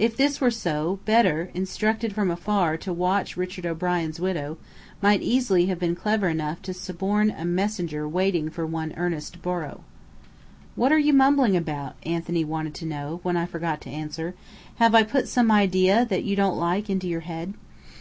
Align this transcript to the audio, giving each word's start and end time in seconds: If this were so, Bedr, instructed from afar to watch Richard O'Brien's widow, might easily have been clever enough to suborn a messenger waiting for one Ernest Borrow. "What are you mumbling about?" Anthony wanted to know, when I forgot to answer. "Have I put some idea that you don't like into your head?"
If 0.00 0.16
this 0.16 0.40
were 0.40 0.50
so, 0.50 0.98
Bedr, 1.04 1.44
instructed 1.54 2.12
from 2.12 2.28
afar 2.28 2.76
to 2.78 2.92
watch 2.92 3.36
Richard 3.36 3.64
O'Brien's 3.64 4.18
widow, 4.18 4.58
might 5.00 5.22
easily 5.22 5.66
have 5.66 5.78
been 5.78 5.94
clever 5.94 6.28
enough 6.28 6.60
to 6.62 6.74
suborn 6.74 7.30
a 7.30 7.44
messenger 7.44 8.08
waiting 8.08 8.50
for 8.50 8.66
one 8.66 8.92
Ernest 8.96 9.42
Borrow. 9.42 9.84
"What 10.74 10.90
are 10.90 10.98
you 10.98 11.12
mumbling 11.12 11.56
about?" 11.56 11.94
Anthony 12.02 12.44
wanted 12.44 12.74
to 12.74 12.84
know, 12.84 13.20
when 13.22 13.36
I 13.36 13.46
forgot 13.46 13.80
to 13.82 13.90
answer. 13.90 14.34
"Have 14.80 14.92
I 14.92 15.04
put 15.04 15.28
some 15.28 15.52
idea 15.52 16.04
that 16.04 16.24
you 16.24 16.34
don't 16.34 16.58
like 16.58 16.90
into 16.90 17.06
your 17.06 17.20
head?" 17.20 17.54